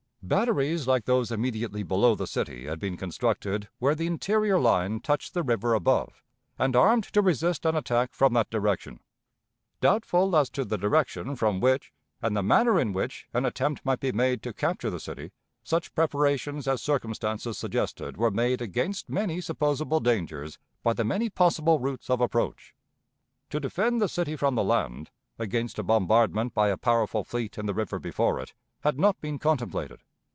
Batteries 0.23 0.87
like 0.87 1.05
those 1.05 1.31
immediately 1.31 1.81
below 1.81 2.13
the 2.13 2.27
city 2.27 2.65
had 2.67 2.79
been 2.79 2.95
constructed 2.95 3.67
where 3.79 3.95
the 3.95 4.05
interior 4.05 4.59
line 4.59 4.99
touched 5.01 5.33
the 5.33 5.41
river 5.41 5.73
above, 5.73 6.23
and 6.59 6.75
armed 6.75 7.03
to 7.05 7.23
resist 7.23 7.65
an 7.65 7.75
attack 7.75 8.13
from 8.13 8.31
that 8.33 8.51
direction. 8.51 8.99
Doubtful 9.81 10.33
as 10.37 10.49
to 10.51 10.63
the 10.63 10.77
direction 10.77 11.35
from 11.35 11.59
which, 11.59 11.91
and 12.21 12.37
the 12.37 12.43
manner 12.43 12.79
in 12.79 12.93
which, 12.93 13.27
an 13.33 13.45
attempt 13.45 13.83
might 13.83 13.99
be 13.99 14.11
made 14.11 14.43
to 14.43 14.53
capture 14.53 14.91
the 14.91 14.99
city, 14.99 15.31
such 15.63 15.93
preparations 15.95 16.67
as 16.67 16.83
circumstances 16.83 17.57
suggested 17.57 18.15
were 18.15 18.31
made 18.31 18.61
against 18.61 19.09
many 19.09 19.41
supposable 19.41 19.99
dangers 19.99 20.59
by 20.83 20.93
the 20.93 21.03
many 21.03 21.31
possible 21.31 21.79
routes 21.79 22.11
of 22.11 22.21
approach. 22.21 22.75
To 23.49 23.59
defend 23.59 23.99
the 23.99 24.07
city 24.07 24.35
from 24.35 24.53
the 24.53 24.63
land, 24.63 25.09
against 25.39 25.79
a 25.79 25.83
bombardment 25.83 26.53
by 26.53 26.69
a 26.69 26.77
powerful 26.77 27.23
fleet 27.23 27.57
in 27.57 27.65
the 27.65 27.73
river 27.73 27.97
before 27.99 28.39
it, 28.39 28.53
had 28.81 28.99
not 28.99 29.19
been 29.19 29.39
contemplated. 29.39 30.03